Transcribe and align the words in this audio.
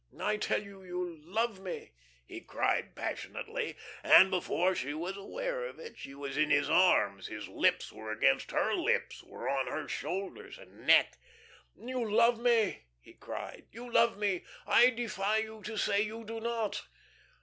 I 0.19 0.37
tell 0.37 0.63
you, 0.63 0.83
you 0.83 1.15
love 1.23 1.59
me!" 1.59 1.91
he 2.25 2.41
cried, 2.41 2.95
passionately, 2.95 3.77
and 4.01 4.31
before 4.31 4.73
she 4.73 4.95
was 4.95 5.15
aware 5.15 5.63
of 5.65 5.77
it 5.77 5.95
she 5.95 6.15
was 6.15 6.37
in 6.37 6.49
his 6.49 6.67
arms, 6.71 7.27
his 7.27 7.47
lips 7.47 7.93
were 7.93 8.11
against 8.11 8.49
her 8.49 8.73
lips, 8.73 9.21
were 9.21 9.47
on 9.47 9.67
her 9.67 9.87
shoulders, 9.87 10.57
her 10.57 10.65
neck. 10.65 11.19
"You 11.79 12.03
love 12.11 12.39
me!" 12.39 12.85
he 12.99 13.13
cried. 13.13 13.67
"You 13.71 13.91
love 13.93 14.17
me! 14.17 14.43
I 14.65 14.89
defy 14.89 15.37
you 15.37 15.61
to 15.65 15.77
say 15.77 16.01
you 16.01 16.23
do 16.23 16.39
not." 16.39 16.83